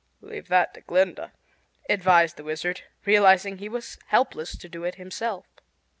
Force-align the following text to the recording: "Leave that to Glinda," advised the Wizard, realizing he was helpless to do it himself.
"Leave 0.19 0.47
that 0.47 0.73
to 0.73 0.81
Glinda," 0.81 1.31
advised 1.87 2.35
the 2.35 2.43
Wizard, 2.43 2.81
realizing 3.05 3.59
he 3.59 3.69
was 3.69 3.99
helpless 4.07 4.57
to 4.57 4.67
do 4.67 4.83
it 4.83 4.95
himself. 4.95 5.45